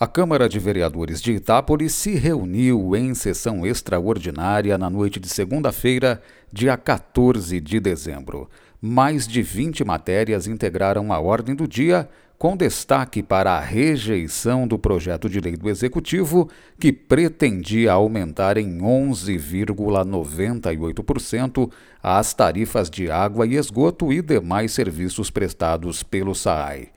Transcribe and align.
A 0.00 0.06
Câmara 0.06 0.48
de 0.48 0.60
Vereadores 0.60 1.20
de 1.20 1.32
Itápolis 1.32 1.92
se 1.92 2.14
reuniu 2.14 2.94
em 2.94 3.12
sessão 3.14 3.66
extraordinária 3.66 4.78
na 4.78 4.88
noite 4.88 5.18
de 5.18 5.28
segunda-feira, 5.28 6.22
dia 6.52 6.76
14 6.76 7.60
de 7.60 7.80
dezembro. 7.80 8.48
Mais 8.80 9.26
de 9.26 9.42
20 9.42 9.82
matérias 9.82 10.46
integraram 10.46 11.12
a 11.12 11.18
ordem 11.18 11.52
do 11.52 11.66
dia, 11.66 12.08
com 12.38 12.56
destaque 12.56 13.24
para 13.24 13.54
a 13.54 13.60
rejeição 13.60 14.68
do 14.68 14.78
projeto 14.78 15.28
de 15.28 15.40
lei 15.40 15.56
do 15.56 15.68
Executivo, 15.68 16.48
que 16.78 16.92
pretendia 16.92 17.90
aumentar 17.90 18.56
em 18.56 18.78
11,98% 18.78 21.72
as 22.00 22.32
tarifas 22.32 22.88
de 22.88 23.10
água 23.10 23.48
e 23.48 23.56
esgoto 23.56 24.12
e 24.12 24.22
demais 24.22 24.70
serviços 24.70 25.28
prestados 25.28 26.04
pelo 26.04 26.36
SAAI. 26.36 26.90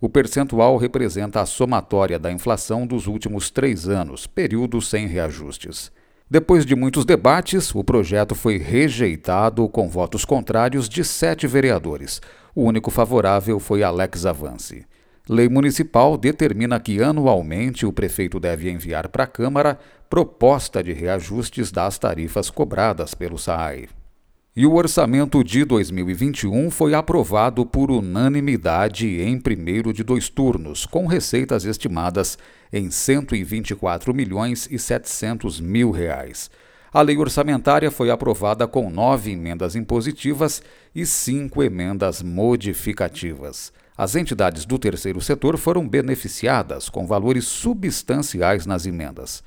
O 0.00 0.08
percentual 0.08 0.78
representa 0.78 1.42
a 1.42 1.46
somatória 1.46 2.18
da 2.18 2.32
inflação 2.32 2.86
dos 2.86 3.06
últimos 3.06 3.50
três 3.50 3.86
anos, 3.86 4.26
período 4.26 4.80
sem 4.80 5.06
reajustes. 5.06 5.92
Depois 6.28 6.64
de 6.64 6.74
muitos 6.74 7.04
debates, 7.04 7.74
o 7.74 7.84
projeto 7.84 8.34
foi 8.34 8.56
rejeitado 8.56 9.68
com 9.68 9.90
votos 9.90 10.24
contrários 10.24 10.88
de 10.88 11.04
sete 11.04 11.46
vereadores. 11.46 12.22
O 12.54 12.62
único 12.62 12.90
favorável 12.90 13.60
foi 13.60 13.82
Alex 13.82 14.24
Avance. 14.24 14.86
Lei 15.28 15.48
municipal 15.48 16.16
determina 16.16 16.80
que 16.80 17.02
anualmente 17.02 17.84
o 17.84 17.92
prefeito 17.92 18.40
deve 18.40 18.70
enviar 18.70 19.08
para 19.08 19.24
a 19.24 19.26
Câmara 19.26 19.78
proposta 20.08 20.82
de 20.82 20.92
reajustes 20.92 21.70
das 21.70 21.98
tarifas 21.98 22.48
cobradas 22.48 23.12
pelo 23.12 23.36
SAAI. 23.36 23.88
E 24.56 24.66
o 24.66 24.74
orçamento 24.74 25.44
de 25.44 25.64
2021 25.64 26.72
foi 26.72 26.92
aprovado 26.92 27.64
por 27.64 27.88
unanimidade 27.88 29.06
em 29.20 29.38
primeiro 29.38 29.92
de 29.92 30.02
dois 30.02 30.28
turnos, 30.28 30.84
com 30.84 31.06
receitas 31.06 31.64
estimadas 31.64 32.36
em 32.72 32.90
124 32.90 34.12
milhões 34.12 34.66
e 34.68 34.76
700 34.76 35.60
mil 35.60 35.92
reais. 35.92 36.50
A 36.92 37.00
lei 37.00 37.16
orçamentária 37.16 37.92
foi 37.92 38.10
aprovada 38.10 38.66
com 38.66 38.90
nove 38.90 39.30
emendas 39.30 39.76
impositivas 39.76 40.60
e 40.92 41.06
cinco 41.06 41.62
emendas 41.62 42.20
modificativas. 42.20 43.72
As 43.96 44.16
entidades 44.16 44.64
do 44.64 44.80
terceiro 44.80 45.20
setor 45.20 45.56
foram 45.58 45.88
beneficiadas 45.88 46.88
com 46.88 47.06
valores 47.06 47.44
substanciais 47.44 48.66
nas 48.66 48.84
emendas. 48.84 49.44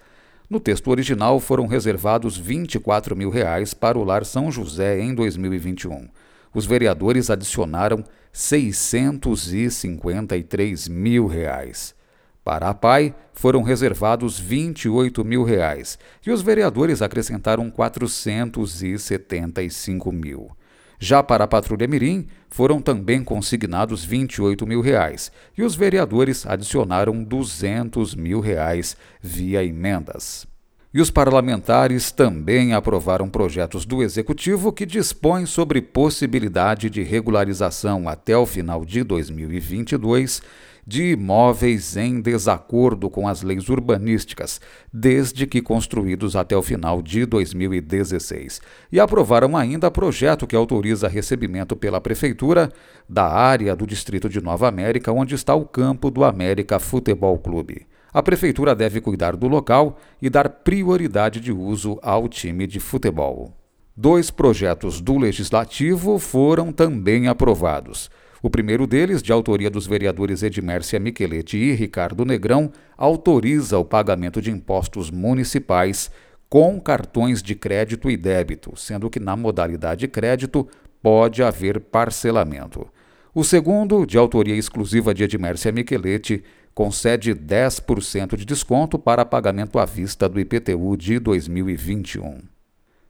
No 0.53 0.59
texto 0.59 0.91
original 0.91 1.39
foram 1.39 1.65
reservados 1.65 2.37
24 2.37 3.15
mil 3.15 3.31
reais 3.31 3.73
para 3.73 3.97
o 3.97 4.03
Lar 4.03 4.23
São 4.23 4.51
José 4.51 5.01
em 5.01 5.15
2021. 5.15 6.07
Os 6.53 6.67
vereadores 6.67 7.31
adicionaram 7.31 8.03
653 8.31 10.87
mil 10.89 11.25
reais. 11.25 11.95
Para 12.43 12.69
a 12.69 12.73
PAI, 12.75 13.15
foram 13.33 13.63
reservados 13.63 14.39
28 14.39 15.25
mil 15.25 15.43
reais 15.43 15.97
e 16.23 16.29
os 16.29 16.43
vereadores 16.43 17.01
acrescentaram 17.01 17.71
475 17.71 20.11
mil. 20.11 20.51
Já 20.99 21.21
para 21.21 21.43
a 21.43 21.47
Patrulha 21.47 21.87
Mirim, 21.87 22.27
foram 22.49 22.81
também 22.81 23.23
consignados 23.23 24.05
28 24.05 24.65
mil 24.65 24.81
reais 24.81 25.31
e 25.57 25.63
os 25.63 25.75
vereadores 25.75 26.45
adicionaram 26.45 27.23
200 27.23 28.15
mil 28.15 28.39
reais 28.39 28.95
via 29.21 29.63
emendas. 29.63 30.47
E 30.93 31.01
os 31.01 31.09
parlamentares 31.09 32.11
também 32.11 32.73
aprovaram 32.73 33.27
projetos 33.27 33.83
do 33.83 34.03
Executivo 34.03 34.71
que 34.71 34.85
dispõem 34.85 35.47
sobre 35.47 35.81
possibilidade 35.81 36.87
de 36.87 37.01
regularização 37.01 38.07
até 38.07 38.37
o 38.37 38.45
final 38.45 38.85
de 38.85 39.03
2022 39.03 40.43
de 40.85 41.11
imóveis 41.11 41.95
em 41.95 42.19
desacordo 42.21 43.09
com 43.09 43.27
as 43.27 43.41
leis 43.41 43.69
urbanísticas, 43.69 44.59
desde 44.91 45.47
que 45.47 45.61
construídos 45.61 46.35
até 46.35 46.55
o 46.55 46.61
final 46.61 47.01
de 47.01 47.25
2016. 47.25 48.61
E 48.91 48.99
aprovaram 48.99 49.55
ainda 49.55 49.89
projeto 49.89 50.45
que 50.45 50.55
autoriza 50.55 51.07
recebimento 51.07 51.75
pela 51.75 52.01
Prefeitura 52.01 52.71
da 53.07 53.27
área 53.27 53.75
do 53.75 53.87
Distrito 53.87 54.27
de 54.27 54.41
Nova 54.41 54.67
América, 54.67 55.11
onde 55.11 55.35
está 55.35 55.55
o 55.55 55.65
campo 55.65 56.11
do 56.11 56.23
América 56.23 56.79
Futebol 56.79 57.37
Clube. 57.39 57.87
A 58.13 58.21
Prefeitura 58.21 58.75
deve 58.75 59.01
cuidar 59.01 59.35
do 59.35 59.47
local 59.47 59.97
e 60.21 60.29
dar 60.29 60.47
prioridade 60.47 61.39
de 61.39 61.51
uso 61.51 61.97
ao 62.03 62.27
time 62.27 62.67
de 62.67 62.79
futebol. 62.79 63.57
Dois 63.95 64.29
projetos 64.31 64.99
do 64.99 65.17
Legislativo 65.17 66.19
foram 66.19 66.71
também 66.71 67.27
aprovados. 67.27 68.09
O 68.43 68.49
primeiro 68.49 68.85
deles, 68.85 69.23
de 69.23 69.31
autoria 69.31 69.69
dos 69.69 69.87
vereadores 69.87 70.43
Edmércia 70.43 70.99
Micheletti 70.99 71.55
e 71.55 71.71
Ricardo 71.71 72.25
Negrão, 72.25 72.73
autoriza 72.97 73.77
o 73.77 73.85
pagamento 73.85 74.41
de 74.41 74.51
impostos 74.51 75.09
municipais 75.09 76.11
com 76.49 76.77
cartões 76.77 77.41
de 77.41 77.55
crédito 77.55 78.11
e 78.11 78.17
débito, 78.17 78.73
sendo 78.75 79.09
que 79.09 79.17
na 79.17 79.37
modalidade 79.37 80.09
crédito 80.09 80.67
pode 81.01 81.41
haver 81.41 81.79
parcelamento. 81.79 82.85
O 83.33 83.45
segundo, 83.45 84.05
de 84.05 84.17
autoria 84.17 84.57
exclusiva 84.57 85.13
de 85.13 85.23
Edmércia 85.23 85.71
Micheletti, 85.71 86.43
concede 86.75 87.33
10% 87.33 88.35
de 88.35 88.43
desconto 88.43 88.99
para 88.99 89.23
pagamento 89.23 89.79
à 89.79 89.85
vista 89.85 90.27
do 90.27 90.37
IPTU 90.37 90.97
de 90.97 91.17
2021. 91.17 92.39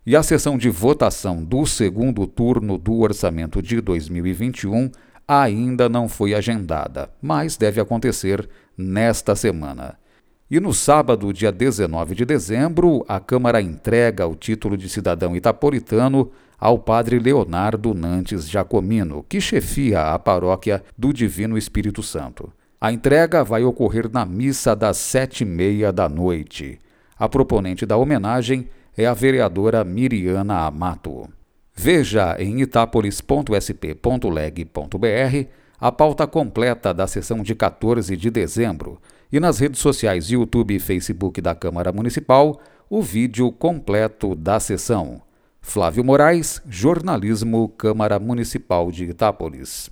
E 0.05 0.15
a 0.15 0.21
sessão 0.21 0.59
de 0.59 0.69
votação 0.69 1.43
do 1.43 1.65
segundo 1.65 2.27
turno 2.27 2.77
do 2.77 2.99
orçamento 2.99 3.61
de 3.63 3.81
2021 3.81 4.91
ainda 5.27 5.87
não 5.87 6.07
foi 6.07 6.33
agendada, 6.33 7.09
mas 7.21 7.57
deve 7.57 7.79
acontecer 7.79 8.49
nesta 8.77 9.35
semana. 9.35 9.97
E 10.49 10.59
no 10.59 10.73
sábado, 10.73 11.33
dia 11.33 11.51
19 11.51 12.13
de 12.13 12.25
dezembro, 12.25 13.03
a 13.07 13.19
Câmara 13.19 13.61
entrega 13.61 14.27
o 14.27 14.35
título 14.35 14.77
de 14.77 14.87
cidadão 14.87 15.35
itapolitano 15.35 16.31
ao 16.59 16.77
padre 16.77 17.17
Leonardo 17.17 17.93
Nantes 17.93 18.47
Jacomino, 18.47 19.25
que 19.27 19.41
chefia 19.41 20.13
a 20.13 20.19
paróquia 20.19 20.83
do 20.97 21.11
Divino 21.11 21.57
Espírito 21.57 22.03
Santo. 22.03 22.51
A 22.79 22.91
entrega 22.91 23.43
vai 23.43 23.63
ocorrer 23.63 24.09
na 24.11 24.25
missa 24.25 24.75
das 24.75 24.97
sete 24.97 25.41
e 25.41 25.45
meia 25.45 25.91
da 25.91 26.07
noite. 26.07 26.79
A 27.17 27.27
proponente 27.27 27.85
da 27.85 27.97
homenagem 27.97 28.67
é 28.97 29.05
a 29.05 29.13
vereadora 29.13 29.83
Miriana 29.83 30.65
Amato. 30.65 31.27
Veja 31.75 32.35
em 32.39 32.61
itapolis.sp.leg.br 32.61 35.49
a 35.79 35.91
pauta 35.91 36.27
completa 36.27 36.93
da 36.93 37.07
sessão 37.07 37.41
de 37.41 37.55
14 37.55 38.15
de 38.15 38.29
dezembro 38.29 39.01
e 39.31 39.39
nas 39.39 39.57
redes 39.59 39.81
sociais 39.81 40.29
YouTube 40.29 40.75
e 40.75 40.79
Facebook 40.79 41.41
da 41.41 41.55
Câmara 41.55 41.91
Municipal 41.91 42.61
o 42.89 43.01
vídeo 43.01 43.51
completo 43.51 44.35
da 44.35 44.59
sessão. 44.59 45.21
Flávio 45.59 46.03
Moraes, 46.03 46.61
Jornalismo 46.69 47.67
Câmara 47.69 48.19
Municipal 48.19 48.91
de 48.91 49.05
Itápolis. 49.05 49.89